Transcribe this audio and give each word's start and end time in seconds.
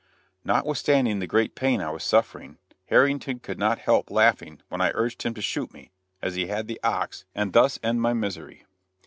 Notwithstanding 0.43 1.19
the 1.19 1.27
great 1.27 1.53
pain 1.53 1.79
I 1.79 1.91
was 1.91 2.03
suffering, 2.03 2.57
Harrington 2.85 3.37
could 3.37 3.59
not 3.59 3.77
help 3.77 4.09
laughing 4.09 4.63
when 4.67 4.81
I 4.81 4.89
urged 4.95 5.21
him 5.21 5.35
to 5.35 5.43
shoot 5.43 5.71
me, 5.75 5.91
as 6.23 6.33
he 6.33 6.47
had 6.47 6.65
the 6.65 6.81
ox, 6.81 7.25
and 7.35 7.53
thus 7.53 7.77
end 7.83 8.01
my 8.01 8.13
misery. 8.13 8.65